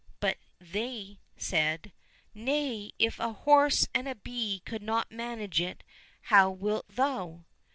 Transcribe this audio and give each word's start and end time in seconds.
—But 0.19 0.37
they 0.59 1.19
said," 1.37 1.91
Nay, 2.33 2.91
if 2.97 3.19
a 3.19 3.33
horse 3.33 3.87
and 3.93 4.07
a 4.07 4.15
bee 4.15 4.63
could 4.65 4.81
not 4.81 5.11
manage 5.11 5.61
it, 5.61 5.83
how 6.21 6.49
wilt 6.49 6.87
thou 6.89 7.43